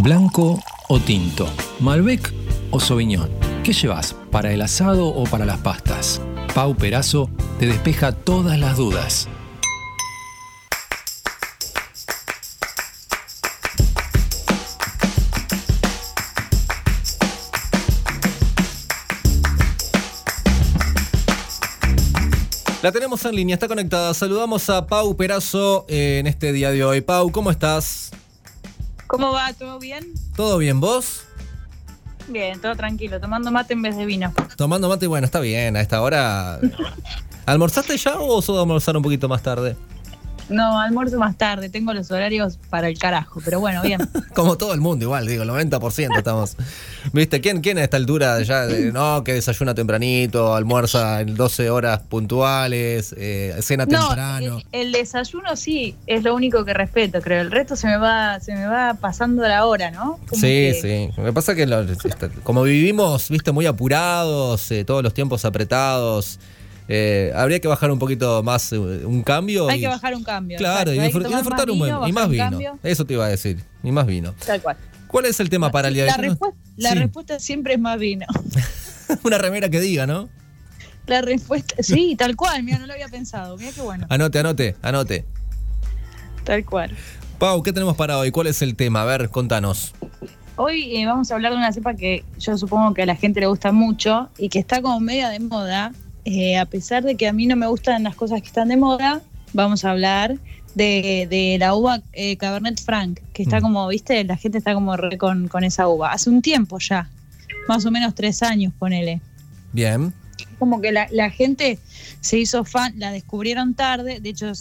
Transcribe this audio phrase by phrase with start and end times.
[0.00, 1.48] ¿Blanco o tinto?
[1.80, 2.32] ¿Malbec
[2.70, 3.28] o Sauvignon?
[3.64, 4.14] ¿Qué llevas?
[4.30, 6.22] ¿Para el asado o para las pastas?
[6.54, 7.28] Pau Perazo
[7.58, 9.28] te despeja todas las dudas.
[22.82, 24.14] La tenemos en línea, está conectada.
[24.14, 27.00] Saludamos a Pau Perazo en este día de hoy.
[27.00, 28.07] Pau, ¿cómo estás?
[29.08, 29.52] ¿Cómo va?
[29.54, 30.06] ¿Todo bien?
[30.36, 31.24] ¿Todo bien vos?
[32.28, 34.34] Bien, todo tranquilo, tomando mate en vez de vino.
[34.56, 36.60] Tomando mate, bueno, está bien, a esta hora.
[37.46, 39.76] ¿Almorzaste ya o sos de almorzar un poquito más tarde?
[40.48, 44.00] No, almuerzo más tarde, tengo los horarios para el carajo, pero bueno, bien.
[44.34, 46.56] Como todo el mundo, igual, digo, el 90% estamos.
[47.12, 47.40] ¿Viste?
[47.40, 52.00] ¿Quién, ¿Quién a esta altura ya, de, no, que desayuna tempranito, almuerza en 12 horas
[52.08, 54.62] puntuales, eh, cena temprano?
[54.72, 57.40] El, el, desayuno sí, es lo único que respeto, creo.
[57.40, 60.18] El resto se me va, se me va pasando la hora, ¿no?
[60.28, 61.10] Como sí, que...
[61.14, 61.20] sí.
[61.20, 66.38] Me pasa que lo, este, como vivimos, viste, muy apurados, eh, todos los tiempos apretados.
[66.88, 69.68] Eh, habría que bajar un poquito más eh, un cambio.
[69.68, 70.56] Hay y, que bajar un cambio.
[70.56, 71.94] Claro, y, disfr y, disfrutar un buen.
[72.06, 72.44] Y más vino.
[72.44, 72.78] Cambio.
[72.82, 73.62] Eso te iba a decir.
[73.82, 74.34] Y más vino.
[74.46, 74.76] Tal cual.
[75.06, 76.36] ¿Cuál es el tema para el día de hoy?
[76.76, 76.98] La sí.
[76.98, 78.26] respuesta siempre es más vino.
[79.22, 80.28] Una remera que diga, ¿no?
[81.06, 82.62] La respuesta, sí, tal cual.
[82.62, 83.56] Mira, no lo había pensado.
[83.56, 84.06] Mira qué bueno.
[84.10, 85.24] Anote, anote, anote.
[86.44, 86.94] Tal cual.
[87.38, 88.30] Pau, ¿qué tenemos para hoy?
[88.30, 89.02] ¿Cuál es el tema?
[89.02, 89.94] A ver, contanos.
[90.56, 93.40] Hoy eh, vamos a hablar de una cepa que yo supongo que a la gente
[93.40, 95.92] le gusta mucho y que está como media de moda,
[96.24, 98.76] eh, a pesar de que a mí no me gustan las cosas que están de
[98.76, 100.38] moda, vamos a hablar
[100.74, 103.62] de, de la uva eh, Cabernet Franc, que está mm.
[103.62, 106.12] como, viste, la gente está como re con, con, esa uva.
[106.12, 107.10] Hace un tiempo ya,
[107.68, 109.20] más o menos tres años, ponele.
[109.72, 110.12] Bien.
[110.58, 111.78] Como que la, la gente
[112.20, 114.52] se hizo fan, la descubrieron tarde, de hecho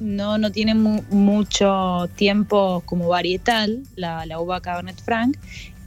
[0.00, 5.36] no, no tiene mu mucho tiempo como varietal, la, la uva Cabernet Franc,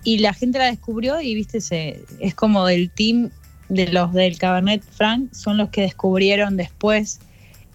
[0.04, 3.32] y la gente la descubrió y, viste, se, es como del team
[3.70, 7.20] de los del Cabernet Franc son los que descubrieron después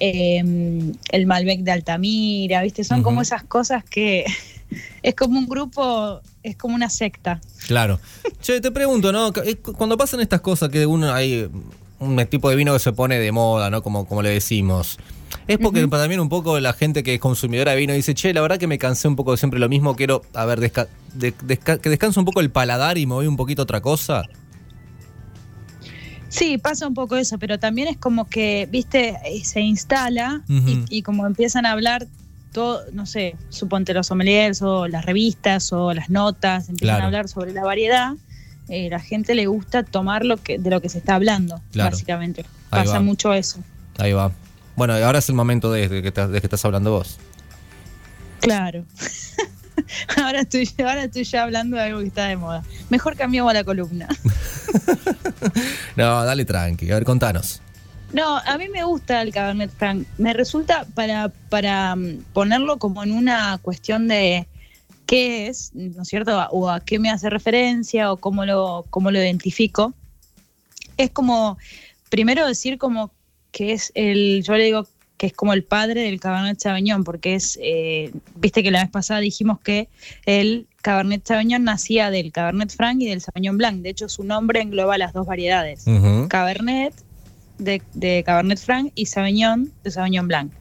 [0.01, 0.43] eh,
[1.13, 2.85] el Malbec de Altamira, ¿viste?
[2.85, 3.05] Son uh -huh.
[3.05, 4.25] como esas cosas que
[5.03, 7.41] es como un grupo, es como una secta.
[7.67, 8.01] Claro.
[8.41, 9.33] Che, te pregunto, ¿no?
[9.77, 11.49] Cuando pasan estas cosas que uno hay
[11.99, 13.83] un tipo de vino que se pone de moda, ¿no?
[13.83, 14.99] Como, como le decimos.
[15.47, 15.91] Es porque uh -huh.
[15.91, 18.67] también un poco la gente que es consumidora de vino dice, che, la verdad que
[18.67, 21.91] me cansé un poco de siempre lo mismo, quiero, a ver, desca de desca que
[21.91, 24.29] descanse un poco el paladar y me voy un poquito a otra cosa.
[26.31, 30.87] Sí, pasa un poco eso, pero también es como que, viste, se instala uh -huh.
[30.89, 32.07] y, y, como empiezan a hablar
[32.53, 37.03] todo, no sé, suponte los sommeliers o las revistas o las notas, empiezan claro.
[37.03, 38.15] a hablar sobre la variedad,
[38.69, 41.91] eh, la gente le gusta tomar lo que, de lo que se está hablando, claro.
[41.91, 42.43] básicamente.
[42.71, 43.01] Ahí pasa va.
[43.01, 43.59] mucho eso.
[43.99, 44.33] Ahí va.
[44.77, 47.19] Bueno, ahora es el momento de, de, que, estás, de que estás hablando vos.
[48.41, 48.85] Claro.
[50.23, 52.63] ahora, estoy, ahora estoy ya hablando de algo que está de moda.
[52.89, 54.09] Mejor cambiamos la columna.
[55.97, 56.91] no, dale tranqui.
[56.91, 57.61] A ver, contanos.
[58.13, 60.07] No, a mí me gusta el Cabernet Franc.
[60.19, 64.47] Me resulta para, para mm, ponerlo como en una cuestión de
[65.07, 66.37] qué es, ¿no es cierto?
[66.51, 69.95] O a qué me hace referencia o cómo lo, cómo lo identifico.
[70.97, 71.57] Es como,
[72.09, 73.13] primero decir como
[73.53, 77.35] que es el, yo le digo que es como el padre del Cabernet Sauvignon, porque
[77.35, 79.89] es, eh, viste que la vez pasada dijimos que
[80.27, 83.83] el Cabernet Sauvignon nacía del Cabernet Franc y del Sauvignon Blanc.
[83.83, 85.87] De hecho, su nombre engloba las dos variedades.
[85.87, 86.29] Uh -huh.
[86.29, 86.95] Cabernet
[87.59, 90.53] de, de, Cabernet Franc y Sauvignon de Sauvignon Blanc.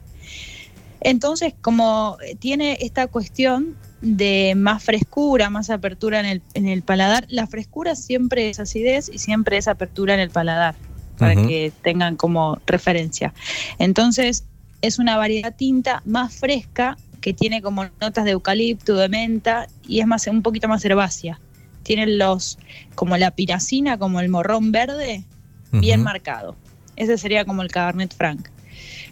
[1.00, 7.26] Entonces, como tiene esta cuestión de más frescura, más apertura en el, en el paladar,
[7.28, 10.74] la frescura siempre es acidez y siempre es apertura en el paladar,
[11.18, 11.48] para uh -huh.
[11.48, 13.32] que tengan como referencia.
[13.78, 14.44] Entonces,
[14.82, 20.00] es una variedad tinta más fresca que tiene como notas de eucalipto, de menta y
[20.00, 21.40] es más un poquito más herbácea.
[21.82, 22.58] Tiene los
[22.94, 25.24] como la piracina, como el morrón verde,
[25.72, 25.80] uh -huh.
[25.80, 26.56] bien marcado.
[26.96, 28.48] Ese sería como el Cabernet Franc.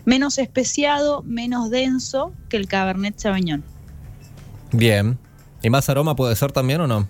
[0.04, 3.64] Menos especiado, menos denso que el Cabernet Sauvignon.
[4.72, 5.19] Bien.
[5.62, 7.06] ¿Y más aroma puede ser también o no?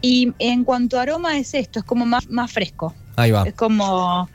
[0.00, 2.94] Y en cuanto a aroma es esto, es como más, más fresco.
[3.16, 3.42] Ahí va.
[3.42, 4.28] Es como,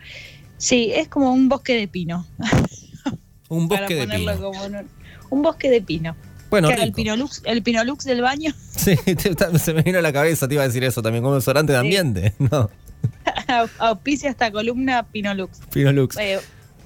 [0.58, 2.26] sí, es como un bosque de pino.
[3.50, 4.50] Un bosque de pino.
[4.50, 4.90] Un,
[5.34, 6.16] un, bosque de pino.
[6.50, 8.54] Bueno, el Pinolux, el Pinolux del baño.
[8.76, 11.36] Sí, te, se me vino a la cabeza, te iba a decir eso también, como
[11.36, 12.34] restaurante de ambiente.
[12.40, 12.70] No.
[13.80, 15.60] Auspicia esta columna Pinolux.
[15.72, 16.18] Pinolux.
[16.18, 16.40] Eh,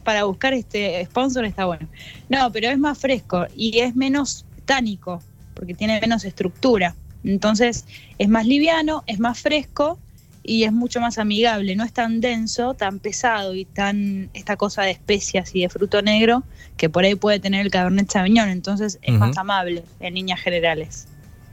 [0.03, 1.87] para buscar este sponsor está bueno.
[2.29, 5.21] No, pero es más fresco y es menos tánico,
[5.53, 6.95] porque tiene menos estructura.
[7.23, 7.85] Entonces
[8.17, 9.99] es más liviano, es más fresco
[10.47, 14.81] y es mucho más amigable, no es tan denso, tan pesado y tan esta cosa
[14.83, 16.43] de especias y de fruto negro
[16.77, 19.19] que por ahí puede tener el Cabernet Sauvignon, entonces es uh -huh.
[19.19, 21.07] más amable en líneas generales.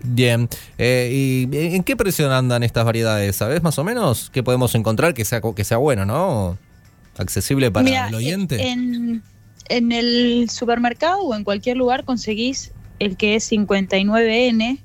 [0.05, 0.49] Bien.
[0.79, 3.35] Eh, ¿Y en qué precio andan estas variedades?
[3.37, 6.57] ¿Sabes más o menos qué podemos encontrar que sea, que sea bueno, ¿no?
[7.19, 8.71] Accesible para el oyente.
[8.71, 9.23] En,
[9.69, 14.79] en el supermercado o en cualquier lugar conseguís el que es 59N,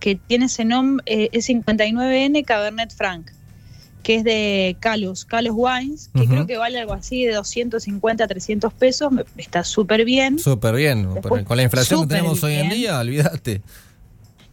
[0.00, 3.30] que tiene ese nombre, eh, es 59N Cabernet Franc,
[4.02, 8.26] que es de Calos, Calos Wines, que creo que vale algo así de 250 a
[8.26, 10.38] 300 pesos, está súper bien.
[10.38, 13.62] Súper bien, con la inflación que tenemos hoy en día, olvídate.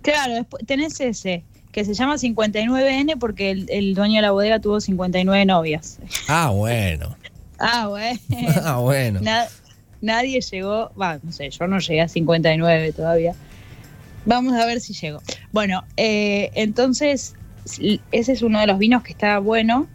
[0.02, 4.80] Claro, después tenés ese, que se llama 59N porque el, dueño de la bodega tuvo
[4.80, 6.00] 59 novias.
[6.28, 7.18] Ah, bueno.
[7.60, 8.20] ah, bueno.
[8.64, 9.20] ah, bueno.
[10.02, 13.36] nadie llegó, va, no sé, yo no llegué a 59 todavía.
[14.26, 15.22] Vamos a ver si llego.
[15.52, 17.36] Bueno, eh, entonces,
[18.12, 19.88] ese es uno de los vinos que está bueno,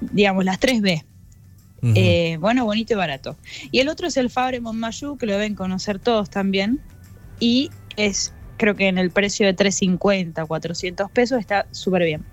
[0.00, 1.04] digamos, las 3B.
[1.94, 3.36] Eh, bueno, bonito y barato.
[3.70, 6.80] Y el otro es el Fabre Montmayou, que lo deben conocer todos también.
[7.38, 12.24] Y es creo que en el precio de 350, 400 pesos está súper bien.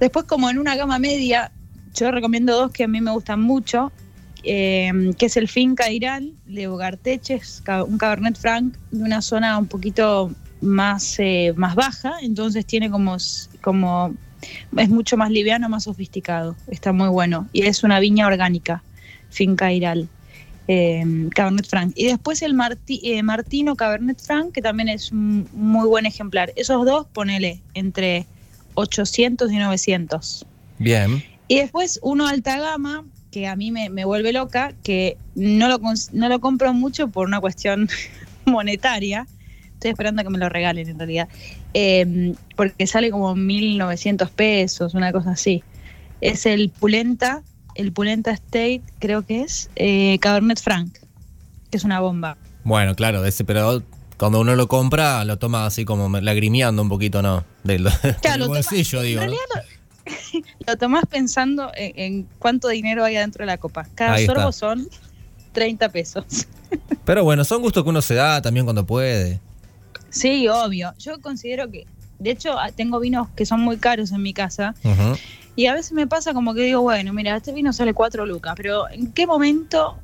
[0.00, 1.52] Después, como en una gama media,
[1.94, 3.92] yo recomiendo dos que a mí me gustan mucho,
[4.42, 9.66] eh, que es el Finca Irán de Ugarteches, un Cabernet Franc de una zona un
[9.66, 13.16] poquito más, eh, más baja, entonces tiene como,
[13.60, 14.14] como,
[14.76, 17.48] es mucho más liviano, más sofisticado, está muy bueno.
[17.52, 18.82] Y es una viña orgánica,
[19.30, 20.08] Finca Irán
[20.68, 21.02] eh,
[21.34, 21.92] Cabernet Franc.
[21.96, 22.54] Y después el
[22.88, 26.52] eh, Martino Cabernet Franc, que también es un muy buen ejemplar.
[26.54, 28.26] Esos dos, ponele entre
[28.74, 30.46] 800 y 900.
[30.78, 31.24] Bien.
[31.48, 35.80] Y después uno alta gama, que a mí me, vuelve loca, que no lo,
[36.12, 37.88] no lo compro mucho por una cuestión
[38.44, 39.26] monetaria.
[39.78, 41.28] Estoy esperando a que me lo regalen en realidad.
[41.72, 45.62] Em, porque sale como 1.900 pesos, una cosa así.
[46.20, 47.42] Es el Pulenta
[47.78, 50.98] el Pulenta State, creo que es, eh, Cabernet Franc,
[51.70, 52.36] que es una bomba.
[52.64, 53.84] Bueno, claro, ese, pero
[54.18, 57.44] cuando uno lo compra, lo toma así como lagrimeando un poquito, ¿no?
[57.62, 57.88] Del,
[58.20, 59.24] claro, bolsillo, digo.
[59.24, 59.32] ¿no?
[60.66, 63.86] Lo, tomás pensando en, cuánto dinero hay adentro de la copa.
[63.94, 64.88] Cada sorbo son
[65.52, 66.48] 30 pesos.
[67.04, 69.38] Pero bueno, son gustos que uno se da también cuando puede.
[70.10, 70.94] Sí, obvio.
[70.98, 71.86] Yo considero que,
[72.18, 74.74] de hecho, tengo vinos que son muy caros en mi casa.
[75.56, 78.54] Y a veces me pasa como que digo, bueno, mira, este vino sale 4 lucas,
[78.56, 79.98] pero ¿en qué momento,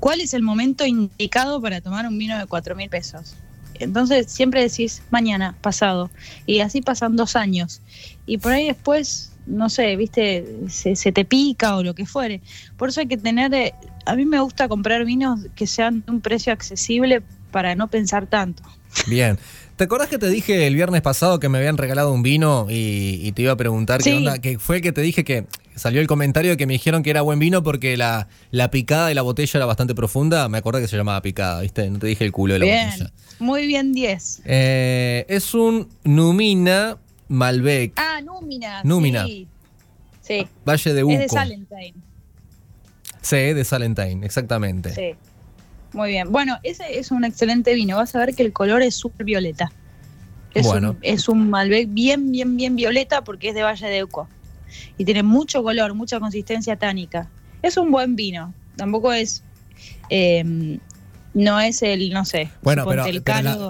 [0.00, 3.36] cuál es el momento indicado para tomar un vino de 4 mil pesos?
[3.78, 6.10] Entonces siempre decís mañana, pasado,
[6.44, 7.80] y así pasan dos años.
[8.26, 12.40] Y por ahí después, no sé, viste, se, se te pica o lo que fuere.
[12.76, 13.74] Por eso hay que tener, eh,
[14.06, 17.22] a mí me gusta comprar vinos que sean de un precio accesible
[17.56, 18.62] para no pensar tanto.
[19.06, 19.38] Bien.
[19.76, 23.32] ¿Te acordás que te dije el viernes pasado que me habían regalado un vino y,
[23.32, 24.38] te iba a preguntar qué onda?
[24.40, 27.22] Que fue que te dije que salió el comentario de que me dijeron que era
[27.22, 30.50] buen vino porque la, la picada de la botella era bastante profunda.
[30.50, 31.88] Me acordé que se llamaba picada, ¿viste?
[31.88, 33.10] No te dije el culo de la botella.
[33.38, 34.42] Muy bien, 10.
[34.44, 36.98] Eh, es un Numina
[37.28, 37.94] Malbec.
[37.96, 38.82] Ah, Numina.
[38.84, 39.24] Numina.
[40.20, 40.46] Sí.
[40.68, 41.14] Valle de Uco.
[41.14, 41.94] Es de Salentine.
[43.22, 44.94] Sí, de Salentine, exactamente.
[44.94, 45.16] Sí.
[45.96, 46.30] Muy bien.
[46.30, 47.96] Bueno, ese es un excelente vino.
[47.96, 49.72] Vas a ver que el color es súper violeta.
[50.52, 54.28] Es, un, es un Malbec bien, bien, bien violeta porque es de Valle de Uco.
[54.98, 57.30] Y tiene mucho color, mucha consistencia tánica.
[57.62, 58.52] Es un buen vino.
[58.76, 59.42] Tampoco es
[60.10, 60.78] eh,
[61.36, 62.48] no es el, no sé.
[62.62, 63.04] Bueno, pero,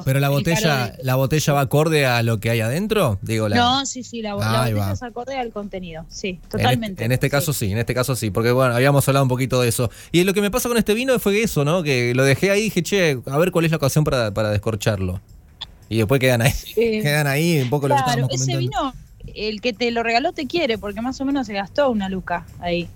[0.04, 3.48] pero, la, botella, la botella va acorde a lo que hay adentro, digo.
[3.48, 7.04] No, sí, sí, la, botella es acorde al contenido, sí, totalmente.
[7.04, 7.72] En, este caso sí.
[7.72, 9.90] en este caso sí, porque bueno, habíamos hablado un poquito de eso.
[10.12, 11.82] Y lo que me pasa con este vino fue eso, ¿no?
[11.82, 14.50] Que lo dejé ahí y dije, che, a ver cuál es la ocasión para, para
[14.50, 15.20] descorcharlo.
[15.88, 18.94] Y después quedan ahí, quedan ahí un poco lo que estábamos ese vino,
[19.34, 22.46] el que te lo regaló te quiere, porque más o menos se gastó una luca
[22.60, 22.88] ahí.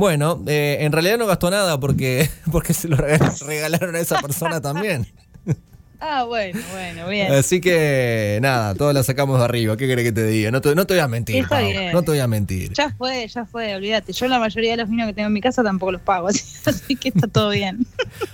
[0.00, 2.96] Bueno, eh, en realidad no gastó nada porque, porque se lo
[3.46, 5.06] regalaron a esa persona también.
[6.02, 7.30] Ah, bueno, bueno, bien.
[7.30, 9.76] Así que nada, todos la sacamos de arriba.
[9.76, 10.50] ¿Qué querés que te diga?
[10.50, 11.46] No te, no te voy a mentir.
[11.92, 12.72] No te voy a mentir.
[12.72, 14.14] Ya fue, ya fue, olvídate.
[14.14, 16.96] Yo la mayoría de los vinos que tengo en mi casa tampoco los pago, así,
[16.96, 17.86] que está todo bien.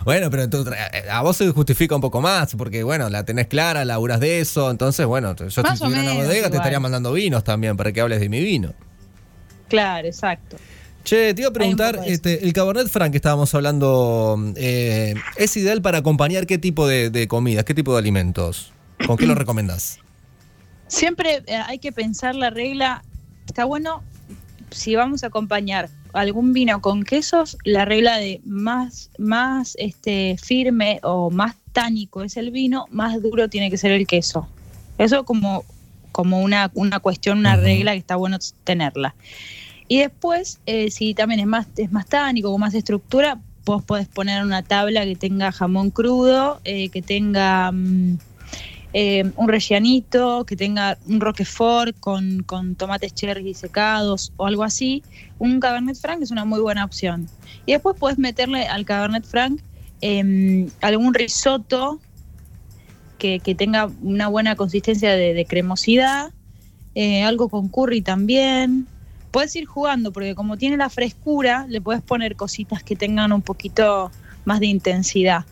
[0.04, 3.84] bueno, pero eh, a vos se justifica un poco más, porque bueno, la tenés clara,
[3.84, 4.70] laburas de eso.
[4.70, 8.20] Entonces, bueno, yo si tuviera una bodega te estaría mandando vinos también para que hables
[8.20, 8.74] de mi vino.
[9.68, 10.56] Claro, exacto.
[11.06, 15.80] Che, te iba a preguntar, este, el Cabernet Franc que estábamos hablando, eh, ¿es ideal
[15.80, 18.72] para acompañar qué tipo de, comidas, qué tipo de alimentos?
[19.06, 20.00] ¿Con qué lo recomendás?
[20.88, 23.04] Siempre eh, hay que pensar la regla,
[23.46, 24.02] está bueno
[24.72, 30.98] si vamos a acompañar algún vino con quesos, la regla de más, más este, firme
[31.04, 34.48] o más tánico es el vino, más duro tiene que ser el queso.
[34.98, 35.64] Eso como,
[36.10, 39.14] como una, una cuestión, una regla que está bueno tenerla.
[39.88, 44.08] Y después, eh, si también es más, es más tánico, con más estructura, vos podés
[44.08, 48.18] poner una tabla que tenga jamón crudo, eh, que tenga mm,
[48.92, 55.02] eh, un rellenito, que tenga un roquefort con, con tomates cherry secados o algo así,
[55.38, 57.28] un Cabernet Franc es una muy buena opción.
[57.66, 59.60] Y después puedes meterle al Cabernet Franc
[60.00, 62.00] em, algún risotto
[63.18, 66.32] que, que tenga una buena consistencia de, de cremosidad,
[66.94, 68.86] eh, algo con curry también.
[69.36, 73.42] Puedes ir jugando porque como tiene la frescura, le puedes poner cositas que tengan un
[73.42, 74.10] poquito
[74.46, 75.44] más de intensidad.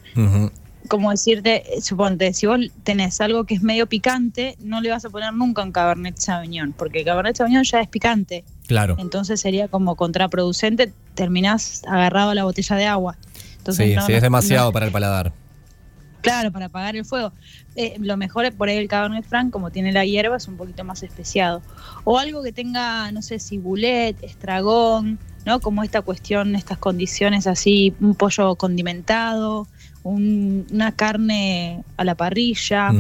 [0.89, 5.05] Como decirte, eh, suponte, si vos tenés algo que es medio picante, no le vas
[5.05, 8.43] a poner nunca un Cabernet Sauvignon, porque el Cabernet Sauvignon ya es picante.
[8.67, 8.97] Claro.
[8.99, 13.19] Entonces sería como contraproducente, terminás agarrado a la botella de agua.
[13.59, 15.33] Entonces, sí, no- sí, es demasiado no- para el paladar.
[16.25, 17.33] Claro, para apagar el fuego.
[17.77, 20.57] Eh, lo mejor es por ahí el Cabernet Franc, como tiene la hierba, es un
[20.57, 21.63] poquito más especiado.
[22.05, 25.61] O algo que tenga, no sé, cibulet, estragón, ¿no?
[25.61, 29.67] Como esta cuestión, estas condiciones así, un pollo condimentado,
[30.03, 32.91] un- una carne a la parrilla.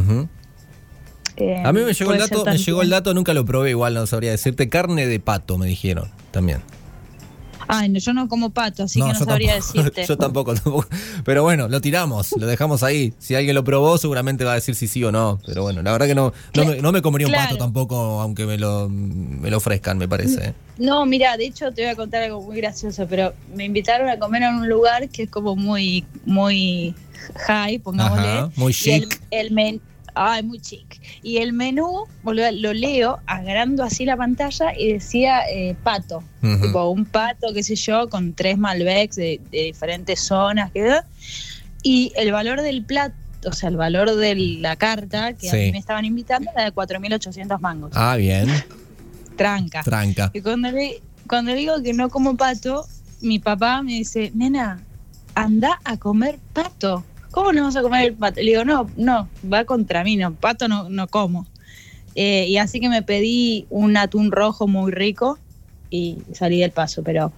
[1.36, 3.94] Eh, A mí me llegó el dato, me llegó el dato, nunca lo probé igual,
[3.94, 4.68] no sabría decirte.
[4.68, 6.60] Carne de pato, me dijeron también.
[7.78, 10.06] Ay, no, yo no como pato, así que no sabría tampoco, decirte.
[10.06, 10.86] Yo tampoco, tampoco.
[11.24, 13.12] Pero bueno, lo tiramos, lo dejamos ahí.
[13.18, 15.40] Si alguien lo probó, seguramente va a decir si sí o no.
[15.46, 18.46] Pero bueno, la verdad que no, no, me, no me comería un pato tampoco, aunque
[18.46, 20.48] me lo, me lo ofrezcan, me parece.
[20.48, 20.54] ¿eh?
[20.78, 24.18] No, mira, de hecho te voy a contar algo muy gracioso, pero me invitaron a
[24.18, 26.94] comer en un lugar que es como muy, muy
[27.46, 28.28] high, pongámosle.
[28.28, 29.20] Ajá, muy Y el, chic.
[29.30, 29.80] el men-
[30.14, 31.00] ay, muy chic.
[31.22, 36.22] Y el menú, boludo, lo leo agarrando así la pantalla y decía eh, pato.
[36.40, 40.70] Tipo un pato, qué sé yo, con tres Malbecs de, de diferentes zonas.
[40.72, 41.00] que
[41.82, 43.14] Y el valor del plato,
[43.46, 46.72] o sea, el valor de la carta que a mí me estaban invitando era de
[46.74, 47.92] 4.800 mangos.
[47.94, 48.48] Ah, bien.
[49.36, 49.82] Tranca.
[49.82, 50.30] Tranca.
[50.34, 52.86] Y cuando, le, cuando le digo que no como pato,
[53.20, 54.82] mi papá me dice, nena,
[55.34, 57.04] anda a comer pato.
[57.34, 58.40] ¿Cómo no vas a comer el pato?
[58.40, 61.46] Le digo, no, no, va contra mí, no, pato no, no como.
[62.14, 65.36] Eh, y así que me pedí un atún rojo muy rico
[65.90, 67.32] y salí del paso, pero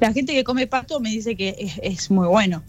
[0.00, 2.64] la gente que come pato me dice que es, es muy bueno.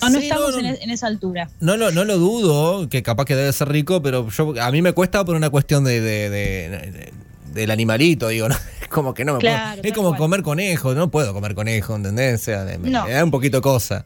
[0.00, 0.68] No, no Sí, estamos no, no.
[0.68, 1.48] En, en esa altura.
[1.60, 4.82] No lo, no lo dudo, que capaz que debe ser rico, pero yo a mí
[4.82, 7.12] me cuesta por una cuestión de, de- de- de-
[7.52, 8.56] del animalito, digo, ¿no?
[8.82, 9.88] Es como que no me Claro, puedo.
[9.88, 10.18] Es como cual.
[10.18, 12.40] comer conejo, no puedo comer conejo, ¿entendés?
[12.40, 13.04] O sea, me, No.
[13.04, 14.04] me da un poquito cosa.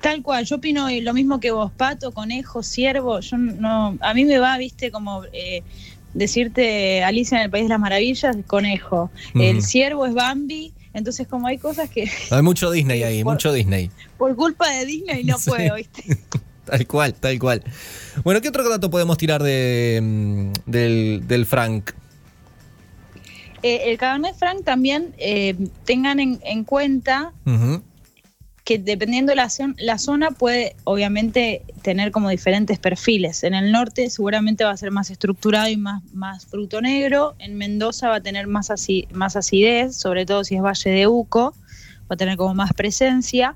[0.00, 4.24] Tal cual, yo opino lo mismo que vos, pato, conejo, ciervo, yo no, a mí
[4.24, 5.62] me va, viste, como eh,
[6.14, 11.46] decirte Alicia en el País de las Maravillas, conejo, el ciervo es Bambi, entonces como
[11.46, 13.90] hay cosas que Hay mucho Disney ahí, Por- mucho Disney.
[14.16, 15.50] por culpa de Disney no Sí.
[15.50, 16.02] puedo, viste.
[16.66, 17.62] Tal cual, tal cual.
[18.24, 21.92] Bueno, ¿qué otro dato podemos tirar de, mm, del, del Frank?
[23.62, 27.32] Eh, el Cabernet Franc también eh, tengan en, en cuenta.
[28.66, 33.44] Que dependiendo de la, zon- la zona puede obviamente tener como diferentes perfiles.
[33.44, 37.36] En el norte seguramente va a ser más estructurado y más, más fruto negro.
[37.38, 41.06] En Mendoza va a tener más, asi- más acidez, sobre todo si es Valle de
[41.06, 41.54] Uco,
[42.10, 43.54] va a tener como más presencia.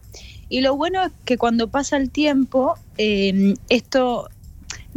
[0.49, 4.31] Y lo bueno es que cuando pasa el tiempo, eh, esto...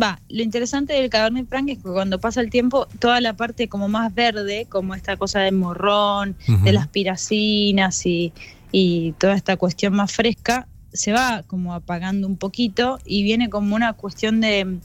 [0.02, 3.68] Va, lo interesante del Cabernet Franc es que cuando pasa el tiempo, toda la parte
[3.68, 8.34] como más verde, como esta cosa de morrón, de las piracinas y,
[8.74, 13.76] y toda esta cuestión más fresca, se va como apagando un poquito y viene como
[13.76, 14.80] una cuestión de,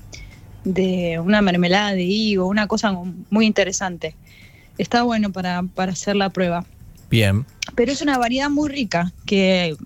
[0.64, 2.92] de una mermelada de higo, una cosa
[3.30, 4.14] muy interesante.
[4.76, 6.66] Está bueno para, para hacer la prueba.
[7.11, 7.47] Bien.
[7.75, 9.76] Pero es una variedad muy rica que,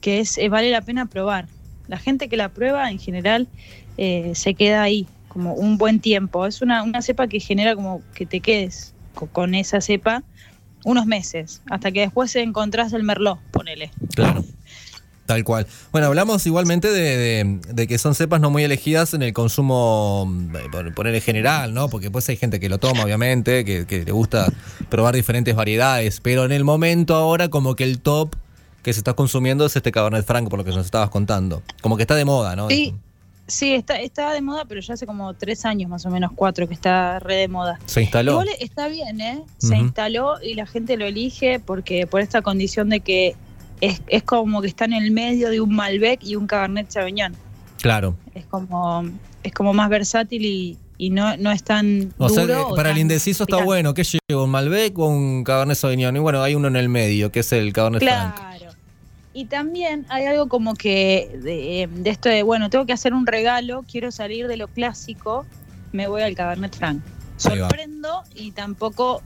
[0.00, 1.48] que es, eh, vale la pena probar.
[1.86, 3.48] La gente que la prueba en general
[3.96, 6.46] eh, se queda ahí como un buen tiempo.
[6.46, 10.24] Es una, una cepa que genera como que te quedes co- con esa cepa
[10.84, 13.90] unos meses, hasta que después encontrás el merlot, ponele.
[14.14, 14.44] Claro.
[15.24, 15.66] Tal cual.
[15.92, 20.28] Bueno, hablamos igualmente de, de- de que son cepas no muy elegidas en el consumo,
[20.54, 21.88] eh, poner en general, ¿no?
[21.88, 24.52] Porque pues hay gente que lo toma, obviamente, que, que le gusta
[24.88, 28.34] probar diferentes variedades, pero en el momento ahora como que el top
[28.82, 31.62] que se está consumiendo es este Cabernet Franc, por lo que nos estabas contando.
[31.82, 32.68] Como que está de moda, ¿no?
[32.68, 32.92] Sí,
[33.52, 36.66] sí, está, está de moda, pero ya hace como tres años más o menos, cuatro,
[36.66, 37.78] que está re de moda.
[37.86, 38.32] Se instaló.
[38.32, 39.42] Igual está bien, ¿eh?
[39.58, 43.36] Se instaló y la gente lo elige porque por esta condición de que
[43.80, 47.34] es, es como que está en el medio de un Malbec y un Cabernet Sauvignon.
[47.80, 48.14] Claro.
[48.34, 49.04] Es como,
[49.42, 52.76] es como más versátil y, y no, no es tan O sea, duro que o
[52.76, 53.92] para el indeciso está bueno.
[53.92, 54.44] ¿Qué lleva?
[54.44, 56.16] ¿Un Malbec o un Cabernet Sauvignon?
[56.16, 58.52] Y bueno, hay uno en el medio, que es el Cabernet Franc.
[59.34, 63.26] Y también hay algo como que de, de esto de, bueno, tengo que hacer un
[63.26, 65.46] regalo, quiero salir de lo clásico,
[65.92, 67.02] me voy al Cabernet Franc.
[67.36, 69.22] Sorprendo y tampoco...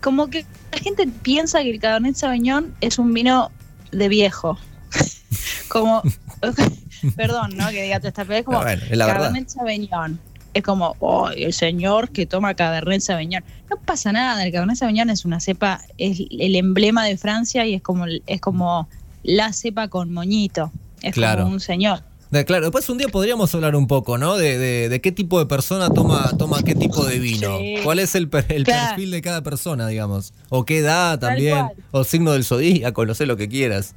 [0.00, 3.50] Como que la gente piensa que el Cabernet Sauvignon es un vino
[3.92, 4.58] de viejo.
[5.68, 6.02] como...
[7.16, 7.68] perdón, ¿no?
[7.70, 9.06] Que diga toda esta, pero es como Pero bueno, es la.
[9.06, 10.20] Cabernet Sauvignon.
[10.54, 13.44] Es como, oh, el señor que toma Cabernet Sauvignon.
[13.70, 17.74] No pasa nada, el Cabernet Sauvignon es una cepa, es el emblema de Francia y
[17.74, 18.88] es como, es como
[19.22, 20.70] la cepa con moñito.
[21.02, 21.42] Es Claro.
[21.44, 22.00] como un señor.
[22.30, 24.36] De- Claro, después un día podríamos hablar un poco, ¿no?
[24.36, 27.58] De, de- de qué tipo de persona toma, toma qué tipo de vino.
[27.58, 27.74] Sí.
[27.84, 28.88] ¿Cuál es el, el Claro.
[28.88, 30.32] perfil de cada persona, digamos?
[30.48, 31.66] O qué edad también.
[31.90, 33.94] O signo del zodíaco, no sé lo que quieras.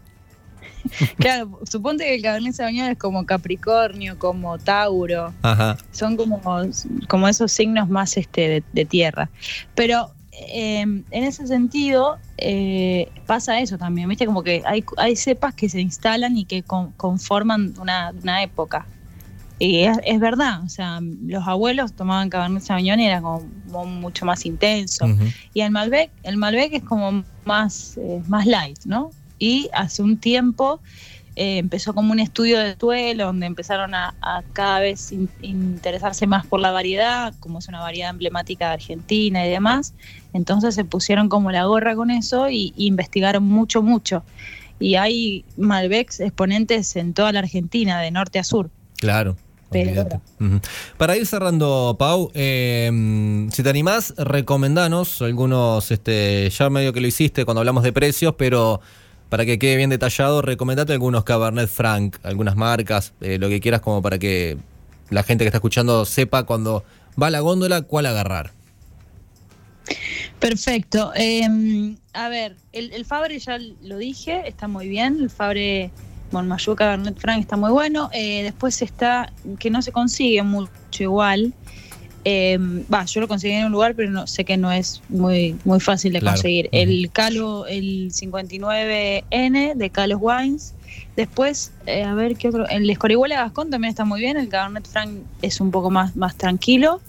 [1.17, 5.33] Claro, suponte que el Cabernet Sauvignon es como Capricornio, como Tauro.
[5.41, 5.77] Ajá.
[5.91, 6.39] son como,
[7.07, 9.29] como esos signos más este, de, de tierra.
[9.73, 14.25] Pero eh, en ese sentido eh, pasa eso también, ¿viste?
[14.25, 18.87] Como que hay, hay cepas que se instalan y que con- conforman una, una época.
[19.57, 23.85] Y es, es verdad, o sea, los abuelos tomaban Cabernet Sauvignon y era como, como
[23.85, 25.05] mucho más intenso.
[25.53, 29.11] Y el Malbec, el Malbec es como más, eh, más light, ¿no?
[29.39, 30.81] Y hace un tiempo
[31.35, 36.27] eh, empezó como un estudio de suelo donde empezaron a, a cada vez in- interesarse
[36.27, 39.93] más por la variedad, como es una variedad emblemática de Argentina y demás.
[40.33, 44.23] Entonces se pusieron como la gorra con eso y, y investigaron mucho, mucho.
[44.79, 48.69] Y hay Malbecs exponentes en toda la Argentina, de norte a sur.
[48.97, 49.37] Claro.
[50.97, 52.89] Para ir cerrando, Pau, eh,
[53.51, 58.35] si te animás, recomendanos algunos, este, ya medio que lo hiciste cuando hablamos de precios,
[58.37, 58.79] pero
[59.29, 63.81] para que quede bien detallado, recomendate algunos Cabernet Franc, algunas marcas, eh, lo que quieras
[63.81, 64.57] como para que
[65.09, 66.83] la gente que está escuchando sepa cuando
[67.21, 68.51] va a la góndola cuál agarrar.
[70.39, 71.11] Perfecto.
[71.15, 75.17] Eh, a ver, el, Fabre ya lo dije, está muy bien.
[75.21, 75.91] El Fabre
[76.31, 78.09] Monmayou Cabernet Franc está muy bueno.
[78.13, 80.69] Eh, después está, que no se consigue mucho
[81.03, 81.53] igual.
[82.27, 82.57] Eh,
[82.91, 85.79] Va, yo lo conseguí en un lugar, pero no sé que no es muy, muy
[85.79, 86.35] fácil de Claro.
[86.35, 86.65] conseguir.
[86.67, 86.75] Ujú.
[86.77, 90.73] El Calo, el 59N de Calos Wines.
[91.15, 92.67] Después, eh, a ver qué otro.
[92.67, 94.37] El Escorihuela Gascón también está muy bien.
[94.37, 96.99] El Cabernet Franc es un poco más, más tranquilo.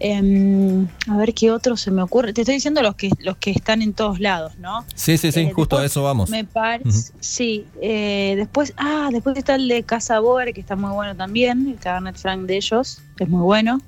[0.00, 2.32] Em, a ver qué otro se me ocurre.
[2.32, 4.84] Te estoy diciendo los que los que están en todos lados, ¿no?
[4.94, 6.30] Sí, sí, sí, Eh, justo a eso vamos.
[6.30, 7.64] Me parece, sí.
[7.82, 11.66] eh, después, ah, después está el de Casa Boer, que está muy bueno también.
[11.68, 13.80] El Cabernet Franc de ellos, que es muy bueno.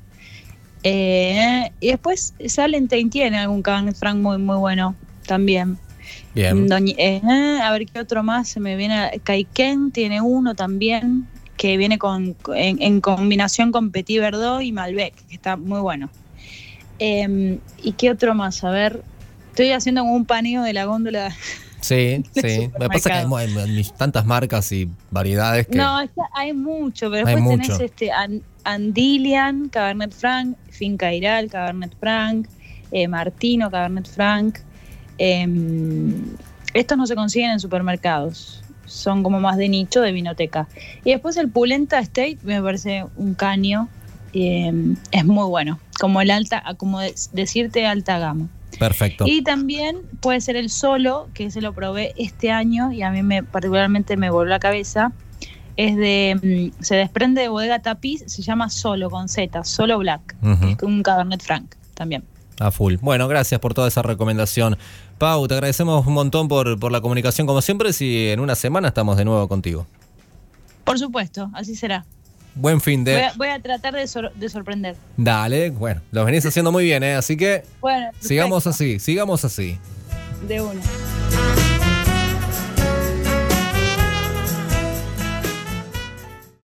[0.83, 4.95] Eh, y después Salentine tiene algún Franc muy, muy bueno
[5.27, 5.79] también.
[6.35, 6.69] Bien.
[6.69, 7.21] Doña- eh,
[7.63, 9.21] a ver qué otro más se me viene.
[9.25, 15.15] Caiquén tiene uno también que viene con en, en combinación con Petit Verdot y Malbec,
[15.29, 16.09] que está muy bueno.
[16.99, 18.65] Eh, ¿Y qué otro más?
[18.65, 19.03] A ver,
[19.51, 21.35] estoy haciendo un paneo de la góndola.
[21.83, 22.69] Sí, sí.
[22.79, 25.79] Me pasa que hay, hay- hay tantas marcas y variedades que.
[25.79, 27.73] No, está- hay mucho, pero Hay después mucho.
[27.79, 32.49] tenés este An- Andilian, Cabernet Franc, Finca Iral, Cabernet Franc,
[32.93, 34.59] eh, Martino, Cabernet Franc.
[35.19, 35.47] Eh,
[36.75, 40.69] estos no se consiguen en supermercados, son como más de nicho, de vinoteca.
[41.05, 43.89] Y después el Pulenta State me parece un caño,
[44.33, 44.73] eh,
[45.11, 48.49] es muy bueno, como el alta, como de- decirte alta gama.
[48.79, 49.25] Perfecto.
[49.27, 53.23] Y también puede ser el solo, que se lo probé este año y a mí
[53.23, 55.13] me particularmente me voló la cabeza.
[55.77, 60.37] Es de, mm, se desprende de bodega tapiz, se llama Solo con Z, Solo Black,
[60.43, 60.67] Ujú.
[60.67, 62.25] es un Cabernet Franc también.
[62.59, 62.97] A full.
[63.01, 64.77] Bueno, gracias por toda esa recomendación.
[65.17, 67.93] Pau, te agradecemos un montón por, por la comunicación como siempre.
[67.95, 69.87] Si en una semana estamos de nuevo contigo.
[70.85, 72.05] Por supuesto, así será.
[72.55, 73.15] Buen fin de.
[73.15, 74.97] Voy a, voy a tratar de, sor- de sorprender.
[75.17, 77.15] Dale, bueno, lo venís haciendo muy bien, ¿eh?
[77.15, 79.79] Así que Bueno, sigamos así, sigamos así.
[80.47, 80.81] De una.